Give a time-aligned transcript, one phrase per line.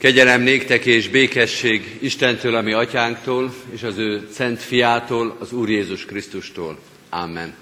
[0.00, 6.04] Kegyelem néktek és békesség Istentől, ami atyánktól, és az ő szent fiától, az Úr Jézus
[6.04, 6.78] Krisztustól.
[7.10, 7.54] Amen.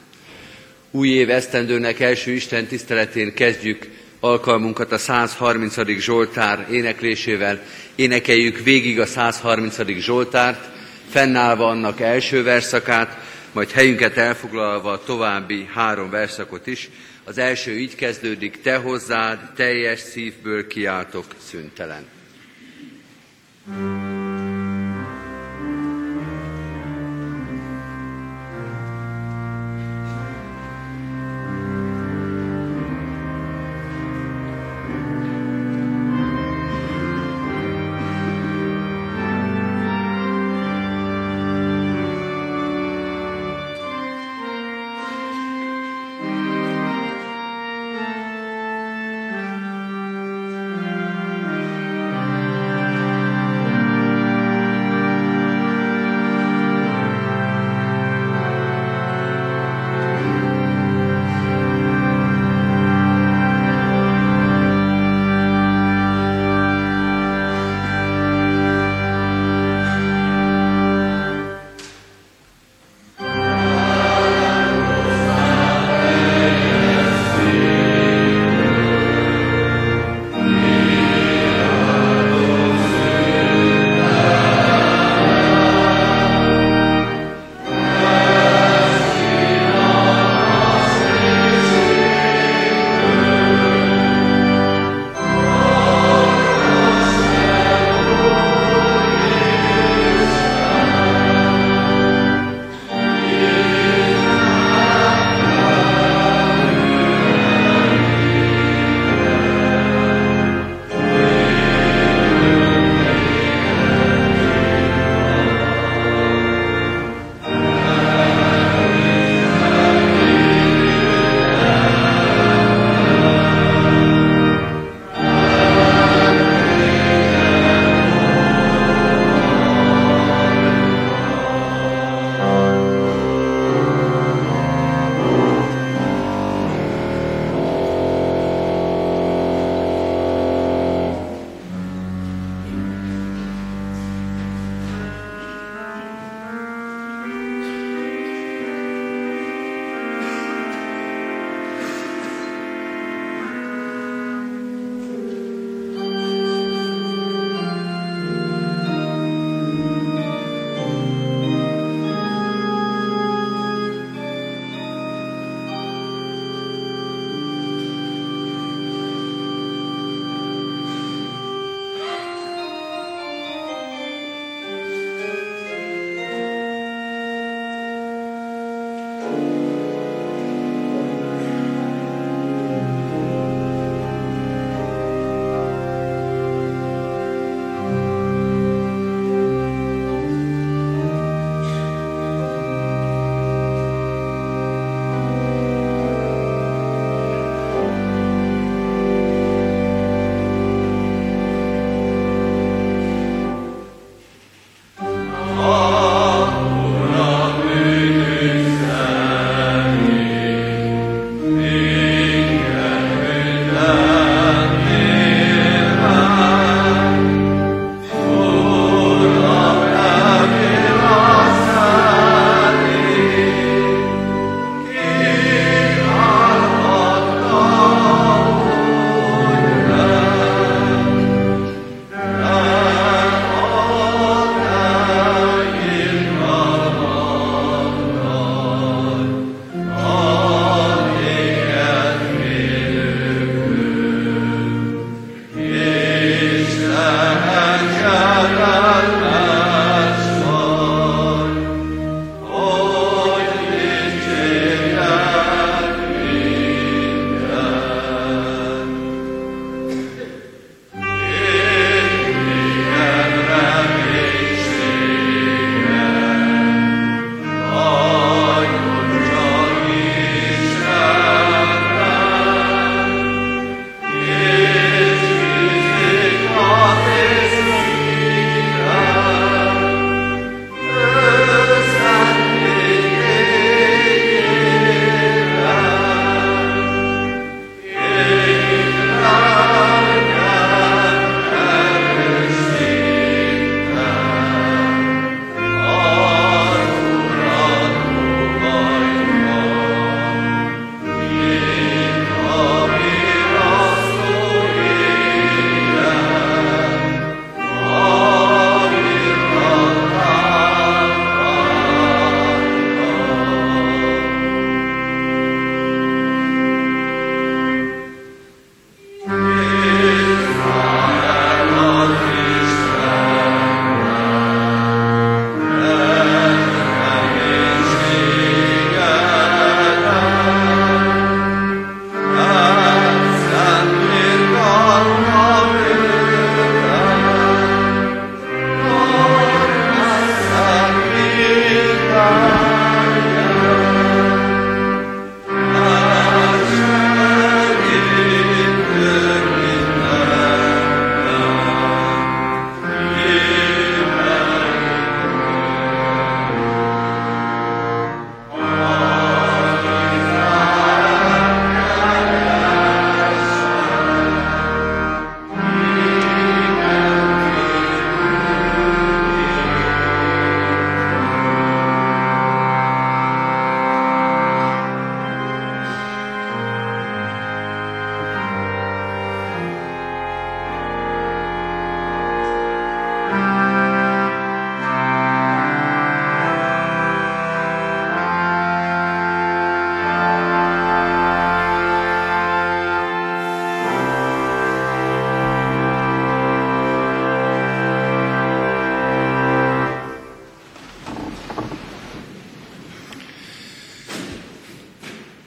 [0.90, 3.88] Új év esztendőnek első Isten tiszteletén kezdjük
[4.21, 5.77] alkalmunkat a 130.
[5.98, 7.62] Zsoltár éneklésével.
[7.95, 9.77] Énekeljük végig a 130.
[9.98, 10.68] Zsoltárt,
[11.09, 13.16] fennállva annak első verszakát,
[13.52, 16.89] majd helyünket elfoglalva további három verszakot is.
[17.25, 22.16] Az első így kezdődik, te hozzád teljes szívből kiáltok szüntelen.
[23.68, 24.18] Música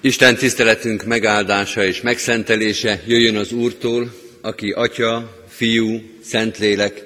[0.03, 7.03] Isten tiszteletünk megáldása és megszentelése jöjjön az Úrtól, aki Atya, Fiú, Szentlélek,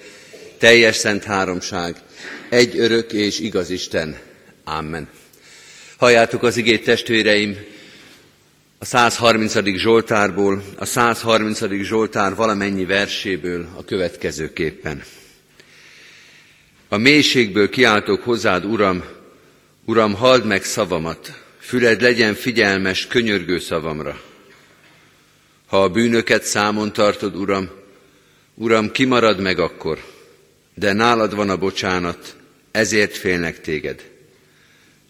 [0.57, 1.95] teljes szent háromság,
[2.49, 4.17] egy örök és igaz Isten.
[4.63, 5.07] Amen.
[5.97, 7.57] Halljátok az igét testvéreim,
[8.77, 9.77] a 130.
[9.77, 11.61] Zsoltárból, a 130.
[11.81, 15.03] Zsoltár valamennyi verséből a következőképpen.
[16.89, 19.03] A mélységből kiáltok hozzád, Uram,
[19.85, 24.21] Uram, halld meg szavamat, füled legyen figyelmes, könyörgő szavamra.
[25.65, 27.69] Ha a bűnöket számon tartod, Uram,
[28.53, 30.03] Uram, kimarad meg akkor,
[30.73, 32.35] de nálad van a bocsánat,
[32.71, 34.09] ezért félnek téged.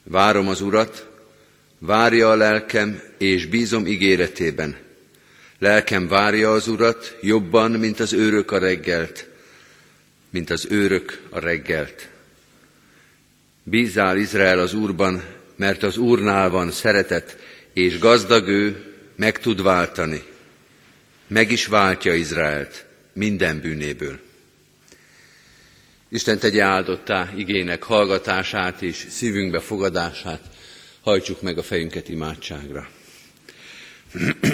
[0.04, 1.10] Várom az Urat,
[1.80, 4.75] várja a lelkem, és bízom ígéretében.
[5.60, 9.28] Lelkem várja az Urat jobban, mint az őrök a reggelt,
[10.30, 12.10] mint az őrök a reggelt.
[13.63, 17.38] Bízál Izrael az Úrban, mert az Úrnál van szeretet,
[17.74, 20.24] és gazdag ő meg tud váltani.
[21.28, 24.19] Meg is váltja Izraelt minden bűnéből.
[26.10, 30.42] Isten tegye áldottá igének hallgatását és szívünkbe fogadását,
[31.02, 32.88] hajtsuk meg a fejünket imádságra.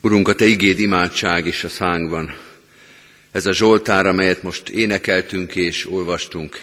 [0.00, 2.36] Urunk, a Te igéd imádság is a szánkban.
[3.30, 6.58] Ez a Zsoltár, amelyet most énekeltünk és olvastunk,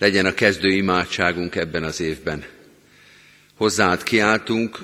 [0.00, 2.44] legyen a kezdő imádságunk ebben az évben.
[3.54, 4.78] Hozzád kiáltunk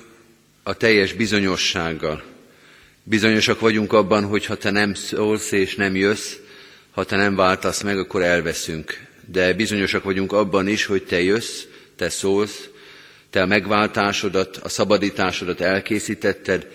[0.63, 2.23] a teljes bizonyossággal.
[3.03, 6.33] Bizonyosak vagyunk abban, hogy ha te nem szólsz és nem jössz,
[6.91, 9.01] ha te nem váltasz meg, akkor elveszünk.
[9.27, 11.63] De bizonyosak vagyunk abban is, hogy te jössz,
[11.97, 12.69] te szólsz,
[13.31, 16.67] te a megváltásodat, a szabadításodat elkészítetted,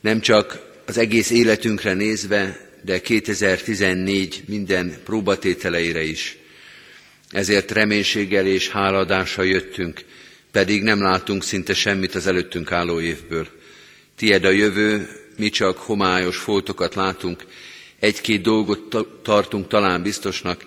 [0.00, 6.38] nem csak az egész életünkre nézve, de 2014 minden próbatételeire is.
[7.34, 10.00] Ezért reménységgel és háladással jöttünk,
[10.50, 13.48] pedig nem látunk szinte semmit az előttünk álló évből.
[14.16, 17.44] Tied a jövő, mi csak homályos foltokat látunk,
[17.98, 20.64] egy-két dolgot tartunk talán biztosnak,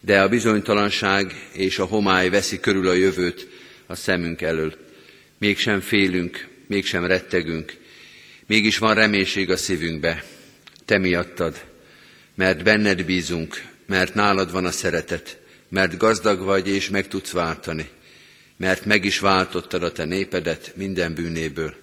[0.00, 3.48] de a bizonytalanság és a homály veszi körül a jövőt
[3.86, 4.74] a szemünk elől.
[5.38, 7.76] Mégsem félünk, mégsem rettegünk,
[8.46, 10.24] mégis van reménység a szívünkbe,
[10.84, 11.64] te miattad,
[12.34, 15.42] mert benned bízunk, mert nálad van a szeretet,
[15.74, 17.88] mert gazdag vagy és meg tudsz váltani,
[18.56, 21.74] mert meg is váltottad a te népedet minden bűnéből.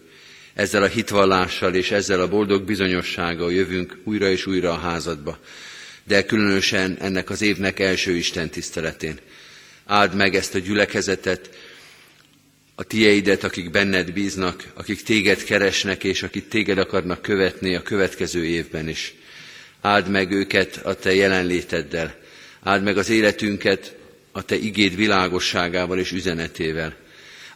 [0.53, 5.39] Ezzel a hitvallással és ezzel a boldog bizonyossággal jövünk újra és újra a házadba,
[6.03, 9.19] de különösen ennek az évnek első Isten tiszteletén.
[9.86, 11.50] Áld meg ezt a gyülekezetet,
[12.75, 18.45] a tieidet, akik benned bíznak, akik téged keresnek, és akik téged akarnak követni a következő
[18.45, 19.13] évben is.
[19.81, 22.20] Áld meg őket a te jelenléteddel,
[22.63, 23.95] áld meg az életünket
[24.31, 26.95] a te igéd világosságával és üzenetével.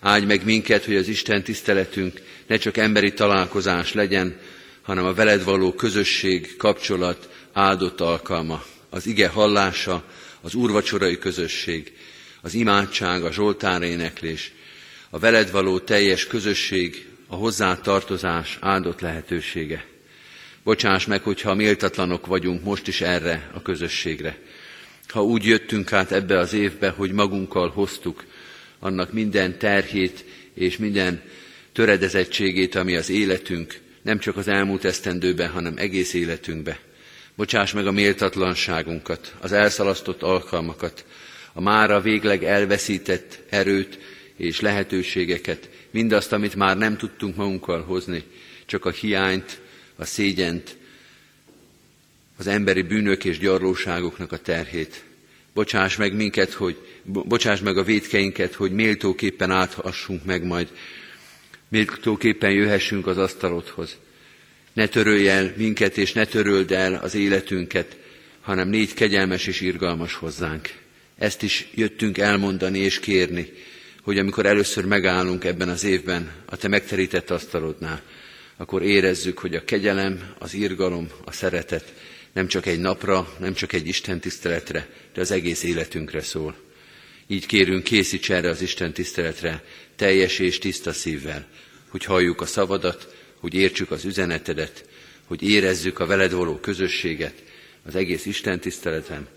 [0.02, 4.40] Áldj meg minket, hogy az Isten tiszteletünk ne csak emberi találkozás legyen,
[4.82, 10.04] hanem a veled való közösség, kapcsolat áldott alkalma, az ige hallása,
[10.42, 11.94] az úrvacsorai közösség,
[12.42, 14.54] az imádság, a zsoltár éneklés,
[15.10, 19.86] a veled való teljes közösség, a hozzátartozás áldott lehetősége.
[20.64, 24.38] Bocsáss meg, hogyha méltatlanok vagyunk most is erre a közösségre.
[25.08, 28.26] Ha úgy jöttünk át ebbe az évbe, hogy magunkkal hoztuk
[28.80, 31.22] annak minden terhét és minden
[31.74, 36.80] töredezettségét, ami az életünk, nem csak az elmúlt esztendőben, hanem egész életünkbe.
[37.36, 41.06] Bocsáss meg a méltatlanságunkat, az elszalasztott alkalmakat,
[41.54, 44.00] a mára végleg elveszített erőt
[44.36, 48.24] és lehetőségeket, mindazt, amit már nem tudtunk magunkkal hozni,
[48.66, 49.60] csak a hiányt,
[49.96, 50.78] a szégyent,
[52.38, 55.04] az emberi bűnök és gyarlóságoknak a terhét.
[55.54, 60.68] Bocsáss meg minket, hogy, bocsáss meg a védkeinket, hogy méltóképpen áthassunk meg majd,
[61.68, 63.98] méltóképpen jöhessünk az asztalodhoz.
[64.74, 67.98] Ne törölj el minket, és ne töröld el az életünket,
[68.42, 70.70] hanem négy kegyelmes és irgalmas hozzánk.
[71.18, 73.52] Ezt is jöttünk elmondani és kérni,
[74.02, 78.02] hogy amikor először megállunk ebben az évben a te megterített asztalodnál,
[78.58, 81.94] akkor érezzük, hogy a kegyelem, az irgalom, a szeretet
[82.36, 86.56] nem csak egy napra, nem csak egy Isten tiszteletre, de az egész életünkre szól.
[87.28, 89.64] Így kérünk, készíts erre az Isten tiszteletre
[89.96, 91.48] teljes és tiszta szívvel,
[91.88, 94.86] hogy halljuk a szavadat, hogy értsük az üzenetedet,
[95.26, 97.44] hogy érezzük a veled való közösséget
[97.86, 99.28] az egész Isten tiszteleten,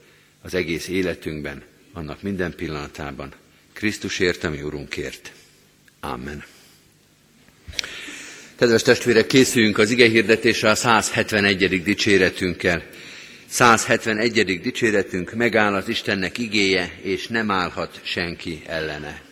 [0.43, 1.63] az egész életünkben,
[1.93, 3.33] annak minden pillanatában.
[3.73, 5.33] Krisztusért, ami Urunkért.
[6.01, 6.45] Amen.
[8.59, 11.83] Kedves testvérek, készüljünk az ige hirdetésre a 171.
[11.83, 12.83] dicséretünkkel.
[13.47, 14.61] 171.
[14.61, 19.28] dicséretünk megáll az Istennek igéje, és nem állhat senki ellene.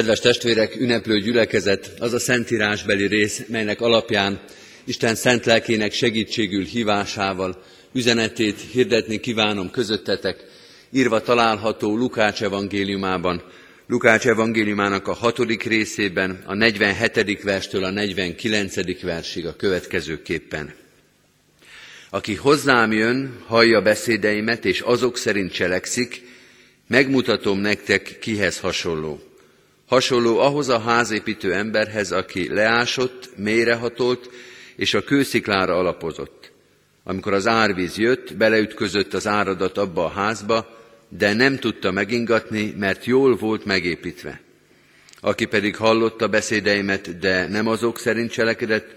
[0.00, 4.40] Kedves testvérek, ünneplő gyülekezet, az a szentírásbeli rész, melynek alapján
[4.84, 10.44] Isten szent lelkének segítségül hívásával üzenetét hirdetni kívánom közöttetek,
[10.90, 13.42] írva található Lukács evangéliumában,
[13.86, 17.42] Lukács evangéliumának a hatodik részében, a 47.
[17.42, 19.02] verstől a 49.
[19.02, 20.74] versig a következőképpen.
[22.10, 26.22] Aki hozzám jön, hallja beszédeimet, és azok szerint cselekszik,
[26.86, 29.24] megmutatom nektek, kihez hasonló.
[29.90, 34.30] Hasonló ahhoz a házépítő emberhez, aki leásott, mélyrehatolt,
[34.76, 36.52] és a kősziklára alapozott.
[37.04, 40.78] Amikor az árvíz jött, beleütközött az áradat abba a házba,
[41.08, 44.40] de nem tudta megingatni, mert jól volt megépítve.
[45.20, 48.94] Aki pedig hallotta beszédeimet, de nem azok szerint cselekedett,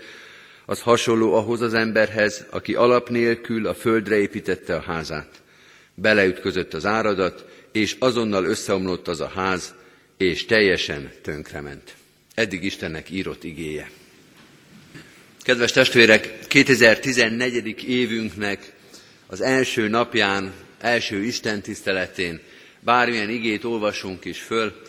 [0.65, 5.41] az hasonló ahhoz az emberhez, aki alap nélkül a földre építette a házát.
[5.95, 9.73] Beleütközött az áradat, és azonnal összeomlott az a ház,
[10.23, 11.95] és teljesen tönkrement.
[12.33, 13.89] Eddig Istennek írott igéje.
[15.41, 17.83] Kedves testvérek, 2014.
[17.87, 18.73] évünknek
[19.27, 22.39] az első napján, első Isten tiszteletén,
[22.79, 24.81] bármilyen igét olvasunk is föl,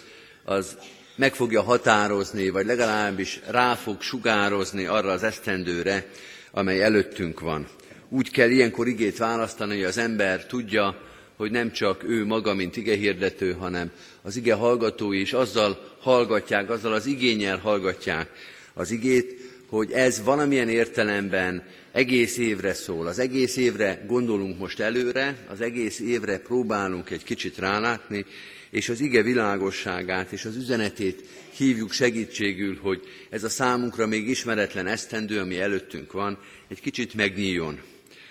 [0.44, 0.76] az
[1.16, 6.06] meg fogja határozni, vagy legalábbis rá fog sugározni arra az esztendőre,
[6.50, 7.68] amely előttünk van.
[8.08, 12.76] Úgy kell ilyenkor igét választani, hogy az ember tudja, hogy nem csak ő maga, mint
[12.76, 13.90] igehirdető, hanem
[14.22, 18.30] az ige hallgatói is azzal hallgatják, azzal az igényel hallgatják
[18.74, 21.62] az igét, hogy ez valamilyen értelemben
[21.92, 23.06] egész évre szól.
[23.06, 28.24] Az egész évre gondolunk most előre, az egész évre próbálunk egy kicsit rálátni,
[28.70, 31.22] és az ige világosságát és az üzenetét
[31.56, 36.38] hívjuk segítségül, hogy ez a számunkra még ismeretlen esztendő, ami előttünk van,
[36.68, 37.80] egy kicsit megnyíljon.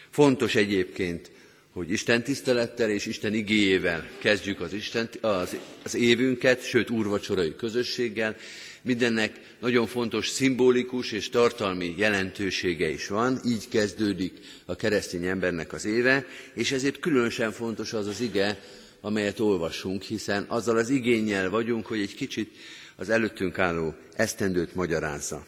[0.10, 1.31] Fontos egyébként,
[1.74, 8.36] hogy Isten tisztelettel és Isten igéjével kezdjük az, Isten, az, az évünket, sőt úrvacsorai közösséggel.
[8.82, 14.34] Mindennek nagyon fontos szimbolikus és tartalmi jelentősége is van, így kezdődik
[14.65, 18.60] a keresztény embernek az éve, és ezért különösen fontos az az ige,
[19.01, 22.56] amelyet olvasunk, hiszen azzal az igényel vagyunk, hogy egy kicsit
[22.96, 25.46] az előttünk álló esztendőt magyarázza.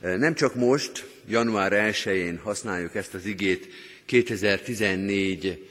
[0.00, 3.68] Nem csak most, január 1-én használjuk ezt az igét
[4.08, 5.68] 2014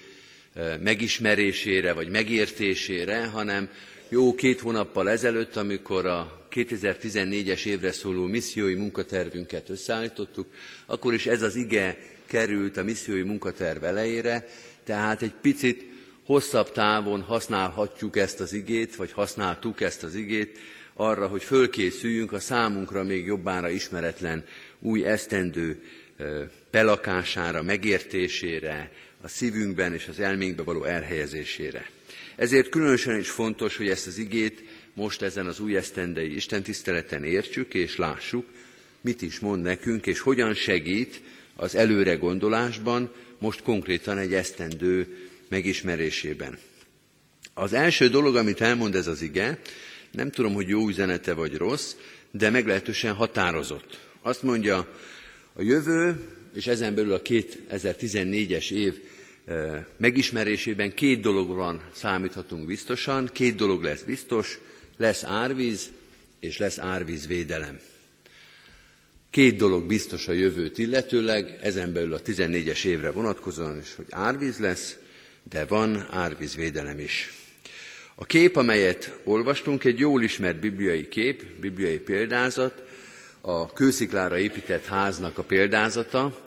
[0.80, 3.70] megismerésére vagy megértésére, hanem
[4.10, 10.48] jó két hónappal ezelőtt, amikor a 2014-es évre szóló missziói munkatervünket összeállítottuk,
[10.86, 14.48] akkor is ez az ige került a missziói munkaterv elejére,
[14.84, 15.86] tehát egy picit
[16.26, 20.58] hosszabb távon használhatjuk ezt az igét, vagy használtuk ezt az igét
[20.94, 24.44] arra, hogy fölkészüljünk a számunkra még jobbára ismeretlen
[24.80, 25.82] új esztendő
[26.72, 31.90] belakására, megértésére, a szívünkben és az elménkbe való elhelyezésére.
[32.36, 37.24] Ezért különösen is fontos, hogy ezt az igét most ezen az új esztendei Isten tiszteleten
[37.24, 38.46] értsük és lássuk,
[39.02, 41.22] mit is mond nekünk, és hogyan segít
[41.56, 45.18] az előre gondolásban, most konkrétan egy esztendő
[45.50, 46.58] megismerésében.
[47.54, 49.60] Az első dolog, amit elmond ez az ige,
[50.12, 51.96] nem tudom, hogy jó üzenete vagy rossz,
[52.32, 54.00] de meglehetősen határozott.
[54.22, 54.94] Azt mondja,
[55.58, 56.20] a jövő,
[56.54, 59.00] és ezen belül a 2014-es év
[59.98, 64.60] megismerésében két dologra számíthatunk biztosan, két dolog lesz biztos,
[64.98, 65.90] lesz árvíz,
[66.40, 67.80] és lesz árvízvédelem.
[69.30, 74.58] Két dolog biztos a jövőt illetőleg, ezen belül a 14-es évre vonatkozóan is, hogy árvíz
[74.58, 74.98] lesz,
[75.50, 77.34] de van árvízvédelem is.
[78.16, 82.87] A kép, amelyet olvastunk, egy jól ismert bibliai kép, bibliai példázat,
[83.48, 86.38] a kősziklára épített háznak a példázata.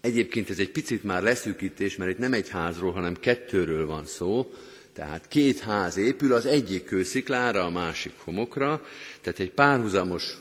[0.00, 4.52] Egyébként ez egy picit már leszűkítés, mert itt nem egy házról, hanem kettőről van szó.
[4.92, 8.86] Tehát két ház épül, az egyik kősziklára, a másik homokra,
[9.20, 10.36] tehát egy párhuzamos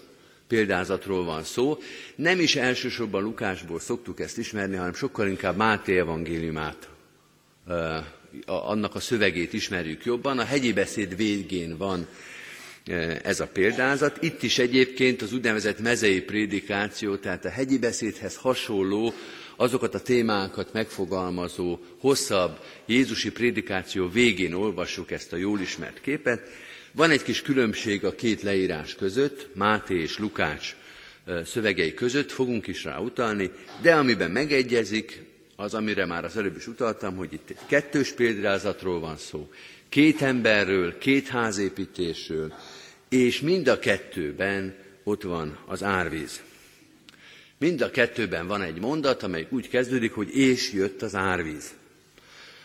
[0.47, 1.77] példázatról van szó.
[2.15, 6.89] Nem is elsősorban Lukásból szoktuk ezt ismerni, hanem sokkal inkább Máté evangéliumát,
[8.45, 10.39] annak a szövegét ismerjük jobban.
[10.39, 12.07] A hegyi beszéd végén van
[13.23, 14.23] ez a példázat.
[14.23, 19.13] Itt is egyébként az úgynevezett mezei prédikáció, tehát a hegyi beszédhez hasonló,
[19.55, 26.41] azokat a témákat megfogalmazó, hosszabb Jézusi prédikáció végén olvassuk ezt a jól ismert képet.
[26.91, 30.75] Van egy kis különbség a két leírás között, Máté és Lukács
[31.45, 35.23] szövegei között, fogunk is rá utalni, de amiben megegyezik,
[35.55, 39.49] az, amire már az előbb is utaltam, hogy itt egy kettős példázatról van szó,
[39.89, 42.53] két emberről, két házépítésről,
[43.11, 46.41] és mind a kettőben ott van az árvíz.
[47.57, 51.73] Mind a kettőben van egy mondat, amely úgy kezdődik, hogy és jött az árvíz.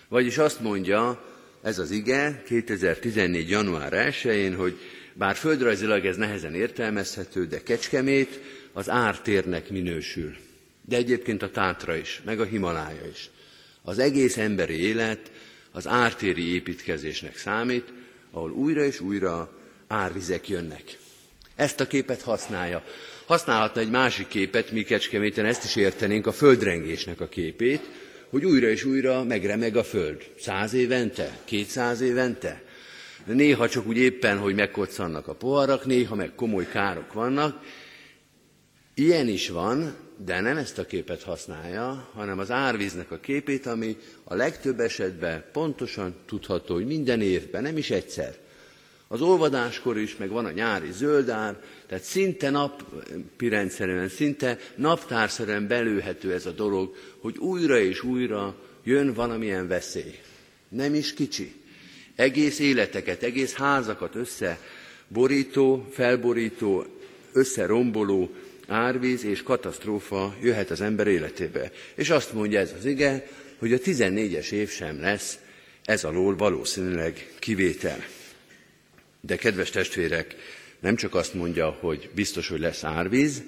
[0.09, 1.25] Vagyis azt mondja
[1.63, 3.49] ez az ige 2014.
[3.49, 4.79] január 1-én, hogy
[5.13, 8.41] Bár földrajzilag ez nehezen értelmezhető, de Kecskemét
[8.73, 10.37] az ártérnek minősül.
[10.83, 13.31] De egyébként a Tátra is, meg a Himalája is.
[13.83, 15.31] Az egész emberi élet
[15.71, 17.93] az ártéri építkezésnek számít,
[18.31, 19.57] ahol újra és újra
[19.89, 20.99] árvizek jönnek.
[21.55, 22.83] Ezt a képet használja.
[23.27, 27.81] Használhatna egy másik képet, mi Kecskeméten ezt is értenénk, a földrengésnek a képét,
[28.31, 30.31] hogy újra és újra megremeg a föld.
[30.39, 31.39] Száz évente?
[31.45, 32.63] Kétszáz évente?
[33.25, 37.63] Néha csak úgy éppen, hogy megkoccannak a poharak, néha meg komoly károk vannak.
[38.95, 39.95] Ilyen is van,
[40.25, 45.45] de nem ezt a képet használja, hanem az árvíznek a képét, ami a legtöbb esetben
[45.53, 48.37] pontosan tudható, hogy minden évben, nem is egyszer.
[49.09, 56.33] Az olvadáskor is, meg van a nyári zöldár, tehát szinte napi rendszerűen, szinte naptárszerűen belőhető
[56.33, 60.19] ez a dolog, hogy újra és újra jön valamilyen veszély.
[60.69, 61.55] Nem is kicsi.
[62.15, 66.85] Egész életeket, egész házakat összeborító, felborító,
[67.33, 68.31] összeromboló
[68.69, 71.73] árvíz és katasztrófa jöhet az ember életébe.
[71.95, 73.27] És azt mondja ez az ige,
[73.59, 75.39] hogy a 14-es év sem lesz
[75.85, 78.05] ez alól valószínűleg kivétel.
[79.27, 80.37] De kedves testvérek,
[80.81, 83.43] nem csak azt mondja, hogy biztos, hogy lesz árvíz,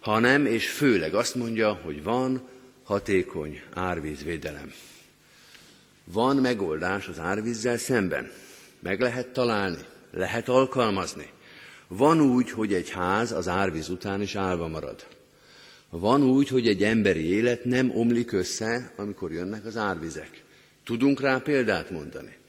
[0.00, 2.48] hanem és főleg azt mondja, hogy van
[2.82, 4.72] hatékony árvízvédelem.
[6.04, 8.30] Van megoldás az árvízzel szemben.
[8.78, 11.28] Meg lehet találni, lehet alkalmazni.
[11.86, 15.06] Van úgy, hogy egy ház az árvíz után is állva marad.
[15.90, 20.42] Van úgy, hogy egy emberi élet nem omlik össze, amikor jönnek az árvizek.
[20.84, 22.40] Tudunk rá példát mondani.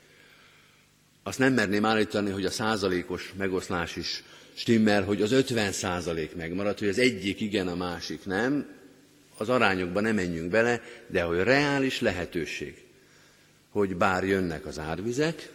[1.24, 6.80] Azt nem merném állítani, hogy a százalékos megoszlás is stimmel, hogy az 50 százalék megmarad,
[6.80, 8.82] hogy az egyik igen, a másik nem.
[9.38, 12.84] Az arányokba nem menjünk bele, de hogy reális lehetőség,
[13.70, 15.52] hogy bár jönnek az árvizek,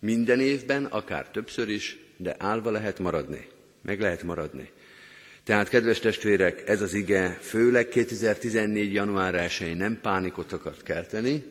[0.00, 3.48] minden évben, akár többször is, de állva lehet maradni.
[3.82, 4.70] Meg lehet maradni.
[5.44, 8.92] Tehát, kedves testvérek, ez az ige főleg 2014.
[8.92, 11.44] január 1-én nem pánikot akart kelteni,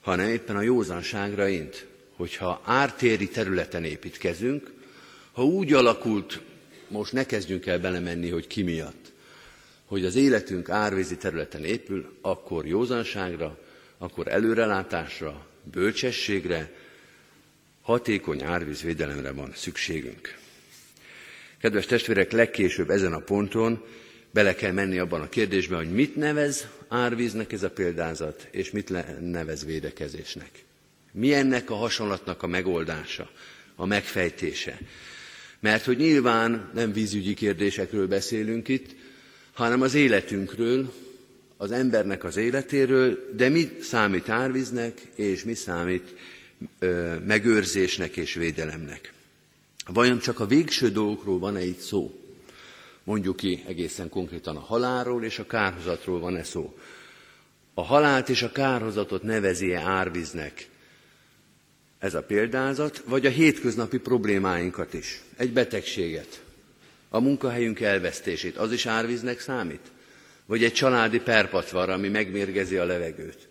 [0.00, 1.86] hanem éppen a józanságra int,
[2.20, 4.72] hogyha ártéri területen építkezünk,
[5.32, 6.40] ha úgy alakult,
[6.88, 9.12] most ne kezdjünk el belemenni, hogy ki miatt,
[9.84, 13.58] hogy az életünk árvízi területen épül, akkor józanságra,
[13.98, 16.72] akkor előrelátásra, bölcsességre,
[17.82, 20.38] hatékony árvízvédelemre van szükségünk.
[21.60, 23.84] Kedves testvérek, legkésőbb ezen a ponton
[24.30, 28.92] bele kell menni abban a kérdésben, hogy mit nevez árvíznek ez a példázat, és mit
[29.20, 30.68] nevez védekezésnek.
[31.12, 33.30] Mi ennek a hasonlatnak a megoldása,
[33.74, 34.78] a megfejtése?
[35.60, 38.94] Mert hogy nyilván nem vízügyi kérdésekről beszélünk itt,
[39.52, 40.92] hanem az életünkről,
[41.56, 46.14] az embernek az életéről, de mi számít árvíznek, és mi számít
[46.78, 49.12] ö, megőrzésnek és védelemnek.
[49.86, 52.20] Vajon csak a végső dolgokról van-e itt szó?
[53.04, 56.78] Mondjuk ki egészen konkrétan a halálról és a kárhozatról van-e szó?
[57.74, 60.69] A halált és a kárhozatot nevezi-e árvíznek
[62.00, 66.42] ez a példázat, vagy a hétköznapi problémáinkat is, egy betegséget,
[67.08, 69.90] a munkahelyünk elvesztését, az is árvíznek számít?
[70.46, 73.48] Vagy egy családi perpatvar, ami megmérgezi a levegőt?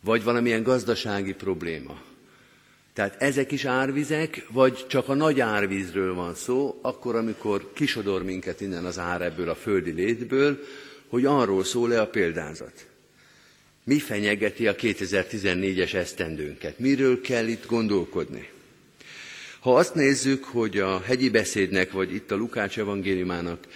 [0.00, 2.02] Vagy valamilyen gazdasági probléma?
[2.92, 8.60] Tehát ezek is árvizek, vagy csak a nagy árvízről van szó, akkor, amikor kisodor minket
[8.60, 10.58] innen az ár ebből a földi létből,
[11.08, 12.86] hogy arról szól-e a példázat.
[13.88, 16.78] Mi fenyegeti a 2014-es esztendőnket?
[16.78, 18.48] Miről kell itt gondolkodni?
[19.60, 23.66] Ha azt nézzük, hogy a hegyi beszédnek, vagy itt a Lukács evangéliumának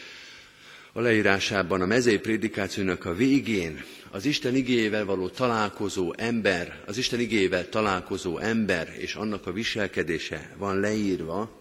[0.92, 7.20] a leírásában, a mezei prédikációnak a végén az Isten igéjével való találkozó ember, az Isten
[7.20, 11.60] igéjével találkozó ember és annak a viselkedése van leírva,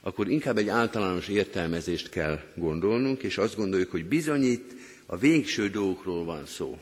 [0.00, 4.74] akkor inkább egy általános értelmezést kell gondolnunk, és azt gondoljuk, hogy bizonyít
[5.06, 6.78] a végső dolgokról van szó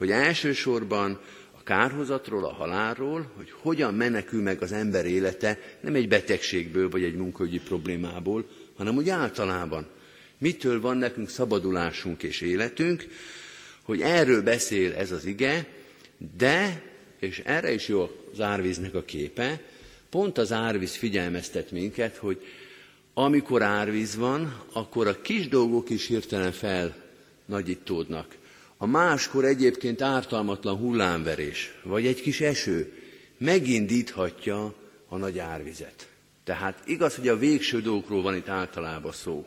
[0.00, 1.20] hogy elsősorban
[1.58, 7.02] a kárhozatról, a halálról, hogy hogyan menekül meg az ember élete, nem egy betegségből vagy
[7.02, 9.86] egy munkaügyi problémából, hanem úgy általában.
[10.38, 13.06] Mitől van nekünk szabadulásunk és életünk,
[13.82, 15.66] hogy erről beszél ez az ige,
[16.36, 16.82] de,
[17.18, 19.60] és erre is jó az árvíznek a képe,
[20.10, 22.46] pont az árvíz figyelmeztet minket, hogy
[23.14, 28.38] amikor árvíz van, akkor a kis dolgok is hirtelen felnagyítódnak.
[28.82, 32.92] A máskor egyébként ártalmatlan hullámverés, vagy egy kis eső
[33.38, 34.74] megindíthatja
[35.08, 36.08] a nagy árvizet.
[36.44, 39.46] Tehát igaz, hogy a végső dolgokról van itt általában szó.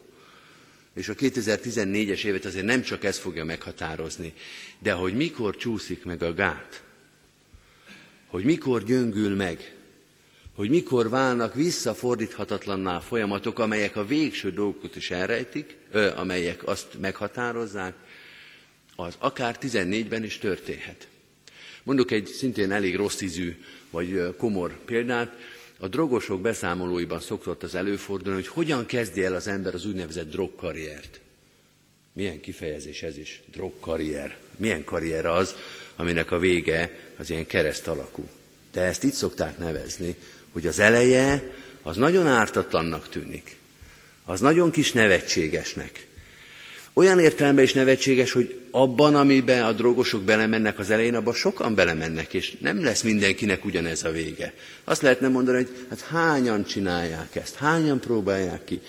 [0.93, 4.33] És a 2014-es évet azért nem csak ez fogja meghatározni,
[4.79, 6.83] de hogy mikor csúszik meg a gát,
[8.27, 9.75] hogy mikor gyöngül meg,
[10.55, 17.95] hogy mikor válnak visszafordíthatatlanná folyamatok, amelyek a végső dolgokat is elrejtik, ö, amelyek azt meghatározzák,
[18.95, 21.07] az akár 14-ben is történhet.
[21.83, 25.35] Mondok egy szintén elég rossz ízű vagy komor példát.
[25.77, 31.19] A drogosok beszámolóiban szokott az előfordulni, hogy hogyan kezdi el az ember az úgynevezett drogkarriert.
[32.13, 34.37] Milyen kifejezés ez is, drogkarrier.
[34.55, 35.55] Milyen karrier az,
[35.95, 38.27] aminek a vége az ilyen kereszt alakú.
[38.71, 40.15] De ezt így szokták nevezni,
[40.51, 43.57] hogy az eleje az nagyon ártatlannak tűnik.
[44.25, 46.07] Az nagyon kis nevetségesnek.
[46.93, 52.33] Olyan értelemben is nevetséges, hogy abban, amiben a drogosok belemennek az elején, abban sokan belemennek,
[52.33, 54.53] és nem lesz mindenkinek ugyanez a vége.
[54.83, 58.81] Azt lehetne mondani, hogy hát hányan csinálják ezt, hányan próbálják ki,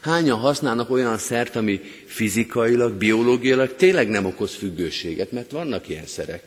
[0.00, 6.42] hányan használnak olyan szert, ami fizikailag, biológiailag tényleg nem okoz függőséget, mert vannak ilyen szerek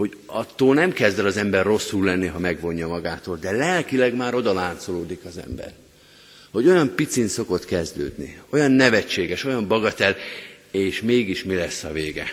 [0.00, 4.34] hogy attól nem kezd el az ember rosszul lenni, ha megvonja magától, de lelkileg már
[4.34, 5.72] oda láncolódik az ember.
[6.50, 10.16] Hogy olyan picin szokott kezdődni, olyan nevetséges, olyan bagatel,
[10.70, 12.32] és mégis mi lesz a vége.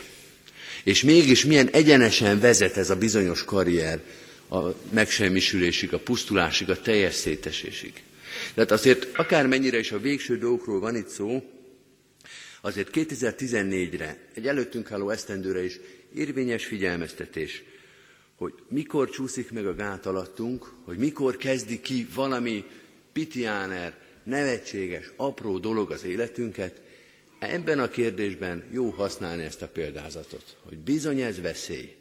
[0.83, 4.01] És mégis milyen egyenesen vezet ez a bizonyos karrier
[4.49, 7.93] a megsemmisülésig, a pusztulásig, a teljes szétesésig.
[8.53, 11.43] Tehát azért akármennyire is a végső dolgokról van itt szó,
[12.61, 15.79] azért 2014-re, egy előttünk álló esztendőre is
[16.15, 17.63] érvényes figyelmeztetés,
[18.35, 22.63] hogy mikor csúszik meg a gát alattunk, hogy mikor kezdi ki valami
[23.13, 26.81] pitiáner, nevetséges, apró dolog az életünket,
[27.39, 31.95] ebben a kérdésben jó használni ezt a példázatot, hogy bizony ez veszély,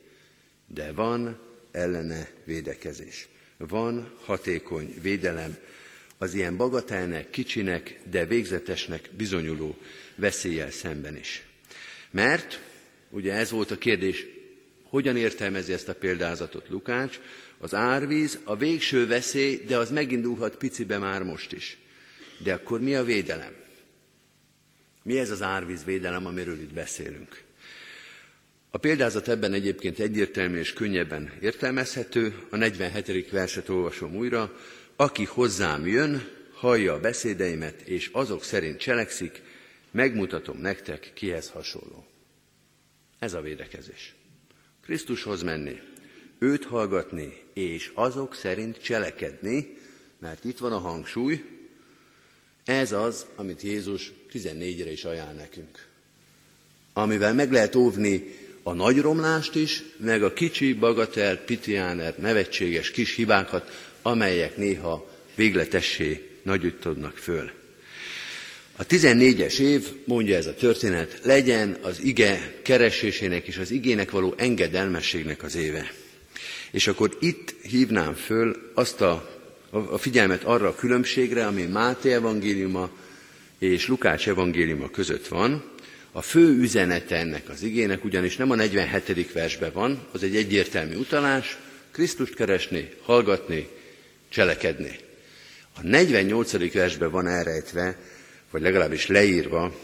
[0.66, 1.38] de van
[1.70, 3.28] ellene védekezés.
[3.56, 5.56] Van hatékony védelem
[6.18, 9.76] az ilyen bagatelnek, kicsinek, de végzetesnek bizonyuló
[10.16, 11.42] veszéllyel szemben is.
[12.10, 12.60] Mert
[13.10, 14.26] Ugye ez volt a kérdés,
[14.82, 17.20] hogyan értelmezi ezt a példázatot Lukács?
[17.58, 21.78] Az árvíz, a végső veszély, de az megindulhat picibe már most is.
[22.38, 23.52] De akkor mi a védelem?
[25.02, 27.44] Mi ez az árvíz védelem, amiről itt beszélünk?
[28.70, 32.34] A példázat ebben egyébként egyértelmű és könnyebben értelmezhető.
[32.50, 33.30] A 47.
[33.30, 34.56] verset olvasom újra.
[34.96, 39.42] Aki hozzám jön, hallja a beszédeimet, és azok szerint cselekszik,
[39.90, 42.06] megmutatom nektek, kihez hasonló.
[43.18, 44.14] Ez a védekezés.
[44.82, 45.80] Krisztushoz menni,
[46.38, 49.76] őt hallgatni, és azok szerint cselekedni,
[50.18, 51.44] mert itt van a hangsúly,
[52.66, 55.86] ez az, amit Jézus 14-re is ajánl nekünk.
[56.92, 63.14] Amivel meg lehet óvni a nagy romlást is, meg a kicsi, bagatel, pitiáner, nevetséges kis
[63.14, 67.50] hibákat, amelyek néha végletessé nagyüttodnak föl.
[68.76, 74.34] A 14-es év, mondja ez a történet, legyen az ige keresésének és az igének való
[74.36, 75.92] engedelmességnek az éve.
[76.70, 79.35] És akkor itt hívnám föl azt a,
[79.76, 82.90] a figyelmet arra a különbségre, ami Máté evangéliuma
[83.58, 85.64] és Lukács evangéliuma között van.
[86.12, 89.32] A fő üzenete ennek az igének ugyanis nem a 47.
[89.32, 91.58] versben van, az egy egyértelmű utalás,
[91.90, 93.68] Krisztust keresni, hallgatni,
[94.28, 94.96] cselekedni.
[95.74, 96.72] A 48.
[96.72, 97.98] versben van elrejtve
[98.50, 99.74] vagy legalábbis leírva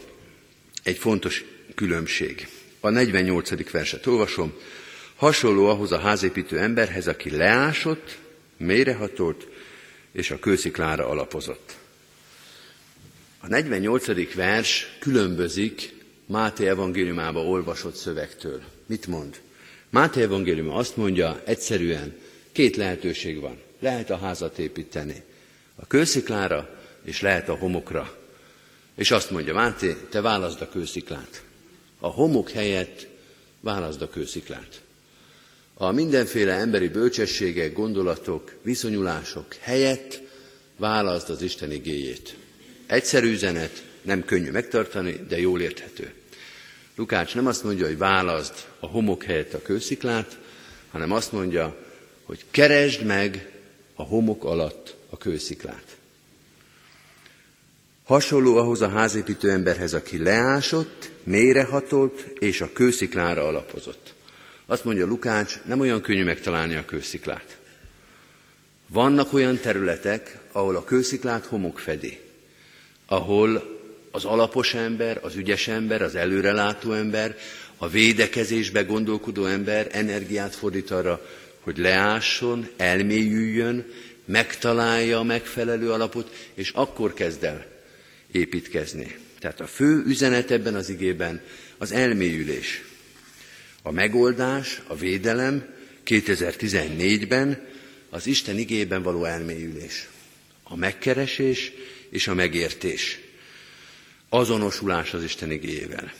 [0.83, 1.43] egy fontos
[1.75, 2.47] különbség.
[2.79, 3.71] A 48.
[3.71, 4.53] verset olvasom.
[5.15, 8.17] Hasonló ahhoz a házépítő emberhez, aki leásott,
[8.57, 9.47] mélyrehatolt,
[10.13, 11.75] és a kősziklára alapozott.
[13.39, 14.33] A 48.
[14.35, 18.61] vers különbözik Máté evangéliumába olvasott szövegtől.
[18.85, 19.41] Mit mond?
[19.89, 22.15] Máté evangélium azt mondja, egyszerűen
[22.51, 23.57] két lehetőség van.
[23.79, 25.23] Lehet a házat építeni.
[25.75, 26.69] A kősziklára,
[27.03, 28.17] és lehet a homokra.
[28.95, 31.43] És azt mondja, Máté, te válaszd a kősziklát.
[31.99, 33.07] A homok helyett
[33.59, 34.81] válaszd a kősziklát.
[35.73, 40.21] A mindenféle emberi bölcsességek, gondolatok, viszonyulások helyett
[40.77, 42.35] válaszd az Isten igéjét.
[42.85, 46.13] Egyszerű üzenet, nem könnyű megtartani, de jól érthető.
[46.95, 50.37] Lukács nem azt mondja, hogy válaszd a homok helyett a kősziklát,
[50.91, 51.77] hanem azt mondja,
[52.23, 53.51] hogy keresd meg
[53.95, 55.97] a homok alatt a kősziklát.
[58.03, 64.12] Hasonló ahhoz a házépítő emberhez, aki leásott, mélyrehatolt és a kősziklára alapozott.
[64.65, 67.57] Azt mondja Lukács, nem olyan könnyű megtalálni a kősziklát.
[68.87, 72.19] Vannak olyan területek, ahol a kősziklát homok fedi,
[73.05, 73.79] ahol
[74.11, 77.37] az alapos ember, az ügyes ember, az előrelátó ember,
[77.77, 81.27] a védekezésbe gondolkodó ember energiát fordít arra,
[81.59, 83.85] hogy leásson, elmélyüljön,
[84.25, 87.65] megtalálja a megfelelő alapot, és akkor kezd el
[88.31, 89.15] építkezni.
[89.39, 91.41] Tehát a fő üzenet ebben az igében
[91.77, 92.83] az elmélyülés.
[93.85, 95.65] A megoldás, a védelem
[96.05, 97.67] 2014-ben
[98.09, 100.07] az Isten igében való elmélyülés,
[100.63, 101.71] a megkeresés
[102.09, 103.19] és a megértés,
[104.29, 106.13] azonosulás az Isten igéjével.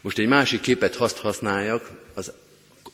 [0.00, 2.32] Most egy másik képet hast használjak, az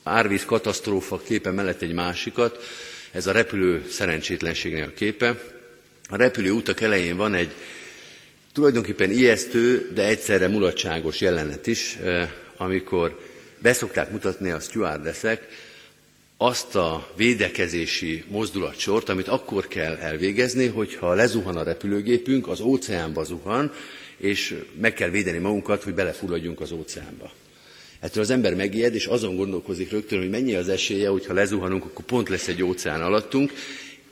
[0.03, 2.63] árvíz katasztrófa képe mellett egy másikat,
[3.11, 5.43] ez a repülő szerencsétlenségnek a képe.
[6.09, 7.51] A repülő utak elején van egy
[8.53, 13.31] tulajdonképpen ijesztő, de egyszerre mulatságos jelenet is, eh, amikor
[13.63, 15.47] beszokták mutatni a stewardessek
[16.37, 23.71] azt a védekezési mozdulatsort, amit akkor kell elvégezni, hogyha lezuhan a repülőgépünk, az óceánba zuhan,
[24.17, 27.31] és meg kell védeni magunkat, hogy belefulladjunk az óceánba.
[27.99, 32.05] Ettől az ember megijed, és azon gondolkozik rögtön, hogy mennyi az esélye, hogyha lezuhanunk, akkor
[32.05, 33.53] pont lesz egy óceán alattunk,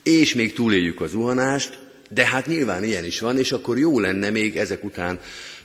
[0.03, 4.29] és még túléljük a zuhanást, de hát nyilván ilyen is van, és akkor jó lenne
[4.29, 5.19] még ezek után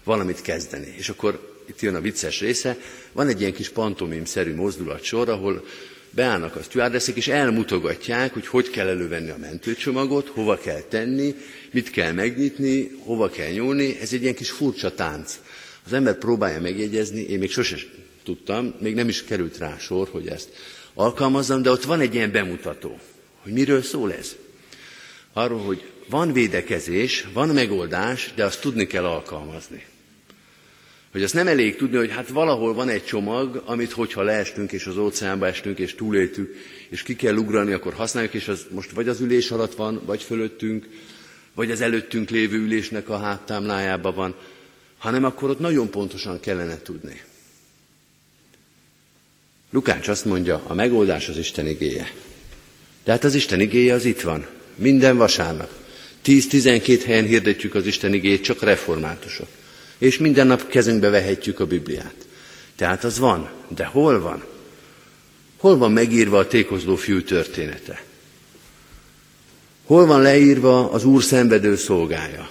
[0.04, 0.94] valamit kezdeni.
[0.98, 2.78] És akkor itt jön a vicces része,
[3.12, 5.64] van egy ilyen kis pantomim-szerű mozdulatsor, ahol
[6.10, 11.34] beállnak a stewardessek, és elmutogatják, hogy hogy kell elővenni a mentőcsomagot, hova kell tenni,
[11.70, 13.98] mit kell megnyitni, hova kell nyúlni.
[14.00, 15.38] Ez egy ilyen kis furcsa tánc.
[15.86, 17.76] Az ember próbálja megjegyezni, én még sose
[18.24, 20.48] tudtam, még nem is került rá sor, hogy ezt
[20.94, 22.98] alkalmazzam, de ott van egy ilyen bemutató,
[23.42, 24.36] hogy miről szól ez.
[25.32, 29.84] Arról, hogy van védekezés, van megoldás, de azt tudni kell alkalmazni.
[31.16, 34.86] Hogy azt nem elég tudni, hogy hát valahol van egy csomag, amit hogyha leestünk és
[34.86, 36.54] az óceánba estünk és túléltük,
[36.88, 40.22] és ki kell ugrani, akkor használjuk, és az most vagy az ülés alatt van, vagy
[40.22, 40.88] fölöttünk,
[41.54, 44.34] vagy az előttünk lévő ülésnek a háttámlájában van,
[44.98, 47.22] hanem akkor ott nagyon pontosan kellene tudni.
[49.70, 52.12] Lukács azt mondja, a megoldás az Isten igéje.
[53.04, 55.70] De hát az Isten igéje az itt van, minden vasárnap.
[56.24, 59.48] 10-12 helyen hirdetjük az Isten igéjét, csak reformátusok.
[59.98, 62.26] És minden nap kezünkbe vehetjük a Bibliát.
[62.76, 64.44] Tehát az van, de hol van?
[65.56, 68.02] Hol van megírva a tékozló fiú története?
[69.84, 72.50] Hol van leírva az Úr szenvedő szolgája?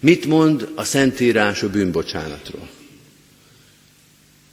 [0.00, 2.68] Mit mond a Szentírás a bűnbocsánatról?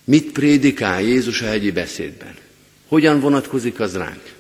[0.04, 2.36] Mit prédikál Jézus a hegyi beszédben?
[2.88, 4.34] Hogyan vonatkozik az ránk?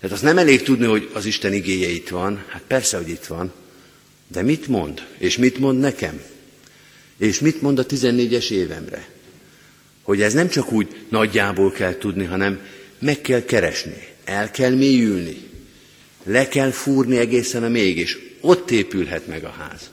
[0.00, 3.24] Tehát az nem elég tudni, hogy az Isten igéje itt van, hát persze, hogy itt
[3.24, 3.52] van,
[4.32, 5.06] de mit mond?
[5.18, 6.20] És mit mond nekem?
[7.16, 9.08] És mit mond a 14-es évemre?
[10.02, 12.60] Hogy ez nem csak úgy nagyjából kell tudni, hanem
[12.98, 15.36] meg kell keresni, el kell mélyülni,
[16.24, 19.90] le kell fúrni egészen a még, és ott épülhet meg a ház.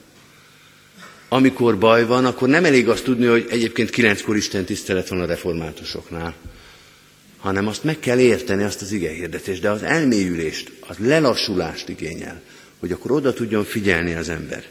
[1.29, 5.25] Amikor baj van, akkor nem elég azt tudni, hogy egyébként kilenckor Isten tisztelet van a
[5.25, 6.35] reformátusoknál,
[7.37, 12.41] hanem azt meg kell érteni, azt az igehirdetést, de az elmélyülést, az lelassulást igényel,
[12.85, 14.63] hogy akkor oda tudjon figyelni az ember.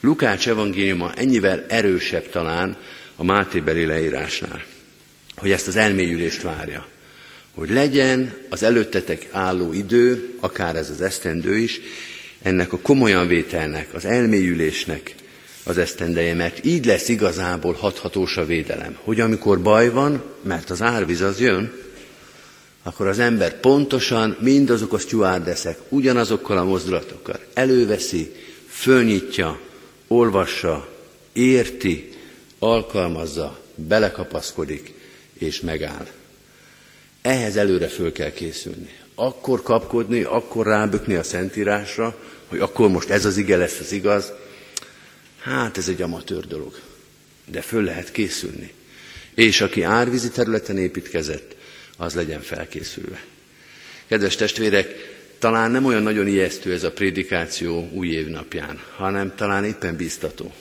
[0.00, 2.76] Lukács evangéliuma ennyivel erősebb talán
[3.16, 4.64] a Mátébeli leírásnál,
[5.36, 6.86] hogy ezt az elmélyülést várja.
[7.54, 11.80] Hogy legyen az előttetek álló idő, akár ez az esztendő is,
[12.42, 15.14] ennek a komolyan vételnek, az elmélyülésnek
[15.64, 18.96] az esztendeje, mert így lesz igazából hathatós a védelem.
[19.02, 21.72] Hogy amikor baj van, mert az árvíz az jön,
[22.88, 28.32] akkor az ember pontosan mindazok a stewardeszek ugyanazokkal a mozdulatokkal előveszi,
[28.68, 29.60] fölnyitja,
[30.06, 30.88] olvassa,
[31.32, 32.12] érti,
[32.58, 34.94] alkalmazza, belekapaszkodik
[35.38, 36.06] és megáll.
[37.22, 38.90] Ehhez előre föl kell készülni.
[39.14, 44.32] Akkor kapkodni, akkor rábökni a Szentírásra, hogy akkor most ez az ige lesz az igaz,
[45.40, 46.78] hát ez egy amatőr dolog.
[47.46, 48.72] De föl lehet készülni.
[49.34, 51.56] És aki árvízi területen építkezett,
[52.00, 53.24] az legyen felkészülve.
[54.06, 59.64] Kedves testvérek, talán nem olyan nagyon ijesztő ez a prédikáció új év napján, hanem talán
[59.64, 60.52] éppen biztató.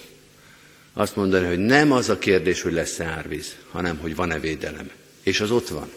[0.94, 4.90] Azt mondani, hogy nem az a kérdés, hogy lesz-e árvíz, hanem hogy van-e védelem.
[5.24, 5.90] És az ott van.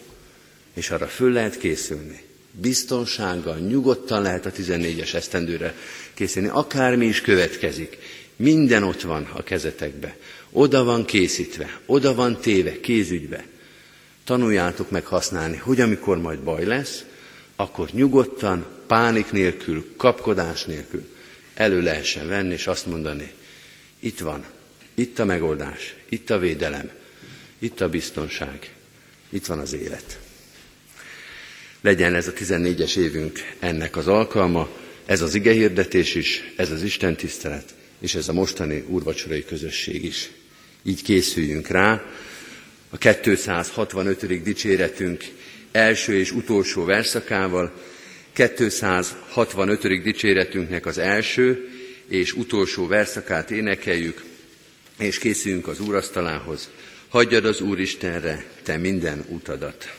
[0.75, 2.23] És arra föl lehet készülni.
[2.53, 5.75] Biztonsággal, nyugodtan lehet a 14-es esztendőre
[6.15, 6.49] készülni.
[6.49, 7.99] Akármi is következik,
[8.37, 10.17] minden ott van a kezetekbe.
[10.51, 13.45] Oda van készítve, oda van téve, kézügybe
[14.31, 17.05] tanuljátok meg használni, hogy amikor majd baj lesz,
[17.57, 21.09] akkor nyugodtan, pánik nélkül, kapkodás nélkül
[21.55, 23.33] elő lehessen venni, és azt mondani,
[23.99, 24.45] itt van,
[24.95, 26.91] itt a megoldás, itt a védelem,
[27.59, 28.75] itt a biztonság,
[29.29, 30.19] itt van az élet.
[31.81, 34.69] Legyen ez a 14-es évünk ennek az alkalma,
[35.07, 40.31] ez az igehirdetés is, ez az Isten tisztelet, és ez a mostani úrvacsorai közösség is.
[40.83, 42.03] Így készüljünk rá,
[42.91, 44.43] a 265.
[44.43, 45.25] dicséretünk
[45.73, 47.73] első és utolsó verszakával,
[48.33, 50.03] 265.
[50.03, 51.69] dicséretünknek az első
[52.09, 54.23] és utolsó verszakát énekeljük,
[54.99, 56.71] és készüljünk az úrasztalához.
[57.09, 59.95] Hagyjad az Úristenre te minden utadat.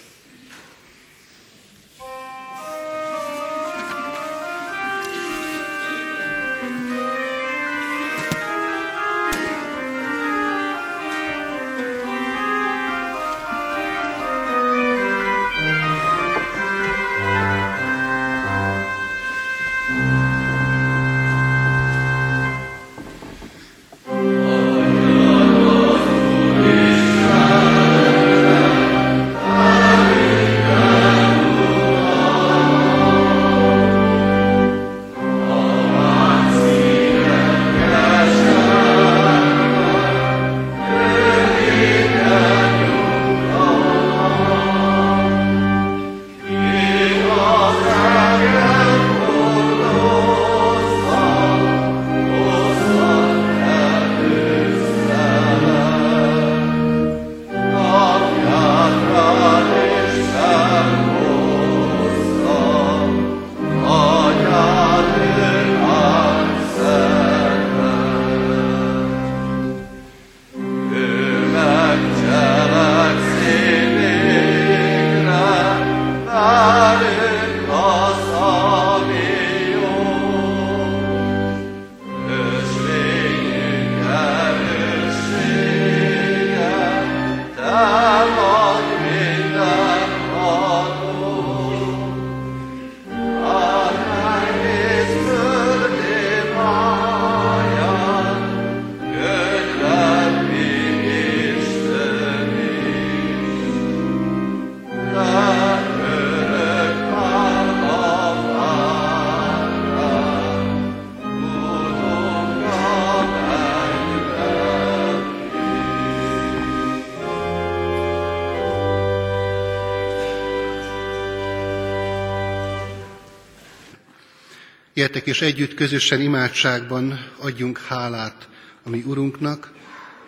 [125.01, 128.47] Gyertek és együtt közösen imádságban adjunk hálát
[128.83, 129.71] a mi Urunknak,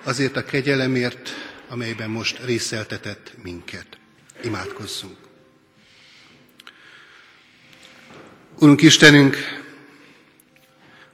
[0.04, 1.30] azért a kegyelemért,
[1.68, 3.86] amelyben most részeltetett minket.
[4.44, 5.18] Imádkozzunk.
[8.60, 9.38] Urunk Istenünk,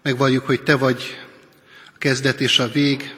[0.01, 1.17] megvalljuk, hogy Te vagy
[1.93, 3.15] a kezdet és a vég,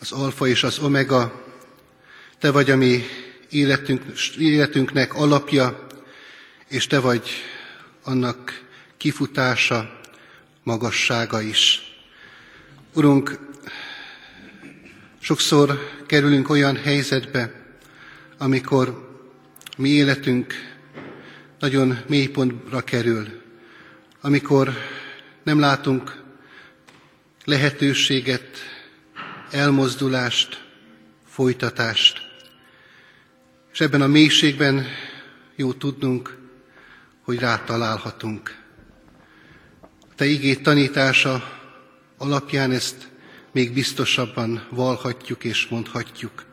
[0.00, 1.44] az alfa és az omega,
[2.38, 3.04] Te vagy a mi
[3.48, 4.02] életünk,
[4.38, 5.86] életünknek alapja,
[6.68, 7.30] és Te vagy
[8.02, 8.68] annak
[9.00, 10.00] kifutása,
[10.62, 11.82] magassága is.
[12.94, 13.38] Urunk,
[15.18, 17.72] sokszor kerülünk olyan helyzetbe,
[18.38, 19.08] amikor
[19.76, 20.54] mi életünk
[21.58, 23.42] nagyon mély pontra kerül,
[24.20, 24.72] amikor
[25.42, 26.22] nem látunk
[27.44, 28.58] lehetőséget,
[29.50, 30.64] elmozdulást,
[31.26, 32.20] folytatást.
[33.72, 34.86] És ebben a mélységben
[35.56, 36.38] jó tudnunk,
[37.22, 38.58] hogy rátalálhatunk.
[38.58, 38.59] A
[40.20, 41.60] Te igét tanítása
[42.18, 43.08] alapján ezt
[43.52, 46.44] még biztosabban valhatjuk és mondhatjuk.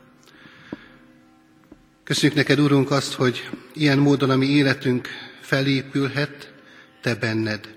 [2.04, 5.08] Köszönjük neked, Urunk, azt, hogy ilyen módon a mi életünk
[5.40, 6.52] felépülhet,
[7.02, 7.74] Te benned.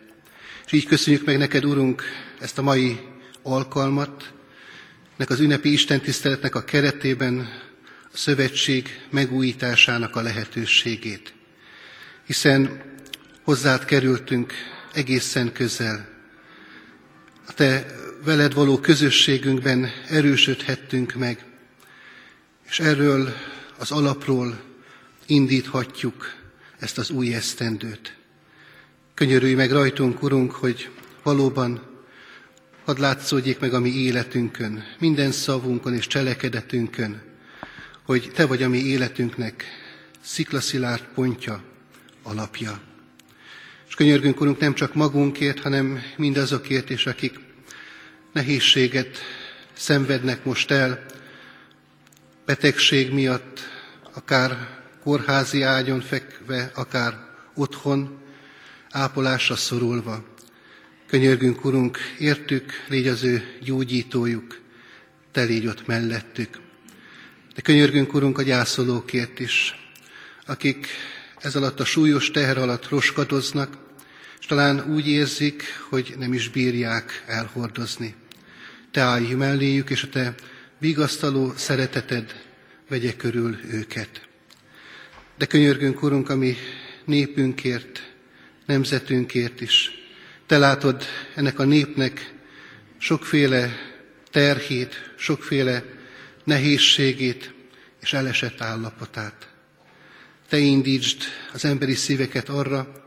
[0.66, 2.04] És így köszönjük meg neked, Urunk,
[2.40, 3.00] ezt a mai
[3.42, 4.34] alkalmat,
[5.18, 7.50] nek az ünnepi istentiszteletnek a keretében
[8.14, 11.34] a szövetség megújításának a lehetőségét.
[12.26, 12.82] Hiszen
[13.44, 14.54] hozzád kerültünk
[14.94, 16.08] egészen közel.
[17.48, 17.86] A te
[18.24, 21.46] veled való közösségünkben erősödhettünk meg,
[22.70, 23.34] és erről
[23.78, 24.62] az alapról
[25.26, 26.34] indíthatjuk
[26.80, 28.16] ezt az új esztendőt.
[29.14, 30.90] Könyörülj meg rajtunk, Urunk, hogy
[31.24, 31.82] valóban
[32.86, 37.22] hadd látszódjék meg a mi életünkön, minden szavunkon és cselekedetünkön,
[38.04, 39.66] hogy Te vagy a mi életünknek
[40.22, 41.64] sziklaszilárd pontja,
[42.24, 42.91] alapja.
[43.92, 47.40] És könyörgünk, Urunk, nem csak magunkért, hanem mindazokért is, akik
[48.34, 49.18] nehézséget
[49.74, 51.06] szenvednek most el,
[52.46, 53.60] betegség miatt,
[54.14, 54.68] akár
[55.04, 57.18] kórházi ágyon fekve, akár
[57.54, 58.20] otthon,
[58.92, 60.24] ápolásra szorulva.
[61.08, 64.60] Könyörgünk, Urunk, értük, légy az ő gyógyítójuk,
[65.32, 66.60] te légy ott mellettük.
[67.56, 69.76] De könyörgünk, Urunk, a gyászolókért is,
[70.46, 70.88] akik
[71.42, 73.78] ez alatt a súlyos teher alatt roskadoznak,
[74.40, 78.16] és talán úgy érzik, hogy nem is bírják elhordozni.
[78.92, 80.36] Te állj melléjük, és a Te
[80.80, 82.36] vigasztaló szereteted
[82.90, 84.28] vegye körül őket.
[85.38, 86.58] De könyörgünk, Urunk, ami
[87.06, 88.14] népünkért,
[88.66, 89.92] nemzetünkért is.
[90.46, 91.04] Te látod
[91.36, 92.34] ennek a népnek
[92.98, 93.78] sokféle
[94.32, 95.84] terhét, sokféle
[96.44, 97.54] nehézségét
[98.02, 99.51] és elesett állapotát.
[100.52, 101.22] Te indítsd
[101.54, 103.06] az emberi szíveket arra,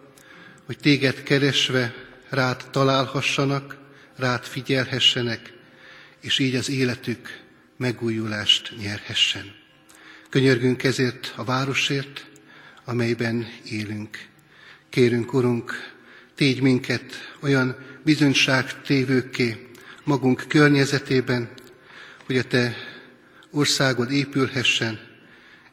[0.65, 1.95] hogy téged keresve
[2.29, 3.79] rád találhassanak,
[4.17, 5.53] rád figyelhessenek,
[6.21, 7.41] és így az életük
[7.77, 9.55] megújulást nyerhessen.
[10.29, 12.27] Könyörgünk ezért a városért,
[12.85, 14.19] amelyben élünk.
[14.91, 15.93] Kérünk, Urunk,
[16.35, 19.71] tégy minket olyan bizonyságtévőkké
[20.05, 21.51] magunk környezetében,
[22.27, 22.77] hogy a Te
[23.51, 25.14] országod épülhessen,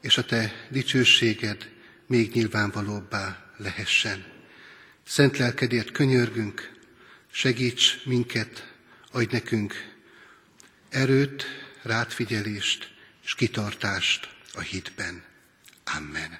[0.02, 1.70] és a Te dicsőséged
[2.08, 4.26] még nyilvánvalóbbá lehessen.
[5.08, 6.72] Szent lelkedért könyörgünk,
[7.32, 8.74] segíts minket,
[9.12, 9.74] adj nekünk
[10.90, 11.46] erőt,
[11.82, 12.92] rátfigyelést
[13.24, 15.24] és kitartást a hitben.
[15.98, 16.40] Amen.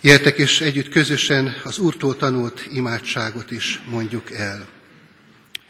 [0.00, 4.68] Jöttek és együtt közösen az Úrtól tanult imádságot is mondjuk el.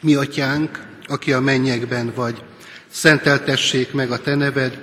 [0.01, 2.43] Mi atyánk, aki a mennyekben vagy,
[2.91, 4.83] szenteltessék meg a te neved,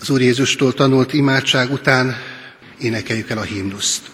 [0.00, 2.16] Az Úr Jézustól tanult imádság után
[2.78, 4.10] énekeljük el a himnuszt.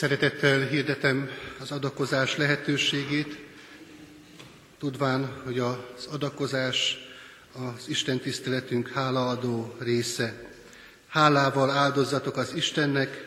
[0.00, 3.38] Szeretettel hirdetem az adakozás lehetőségét,
[4.78, 6.98] tudván, hogy az adakozás
[7.52, 10.52] az Isten tiszteletünk hálaadó része.
[11.08, 13.26] Hálával áldozatok az Istennek,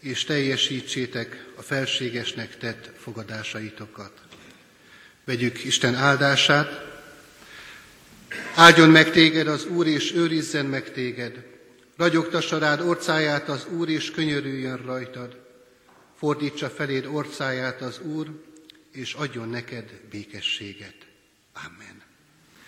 [0.00, 4.12] és teljesítsétek a felségesnek tett fogadásaitokat.
[5.24, 6.84] Vegyük Isten áldását.
[8.54, 11.44] Áldjon meg téged az Úr, és őrizzen meg téged.
[11.96, 15.41] Ragyogtassa rád orcáját az Úr, és könyörüljön rajtad.
[16.22, 18.42] Fordítsa feléd orcáját az Úr,
[18.90, 21.06] és adjon neked békességet.
[21.52, 22.01] Amen.